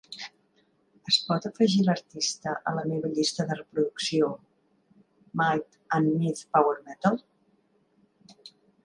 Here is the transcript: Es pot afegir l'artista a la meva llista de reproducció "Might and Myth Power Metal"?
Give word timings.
Es 1.09 1.17
pot 1.25 1.43
afegir 1.49 1.83
l'artista 1.89 2.53
a 2.71 2.73
la 2.77 2.85
meva 2.91 3.11
llista 3.17 3.45
de 3.51 3.57
reproducció 3.59 4.29
"Might 5.43 5.79
and 5.99 6.11
Myth 6.25 6.43
Power 6.57 6.75
Metal"? 6.89 7.21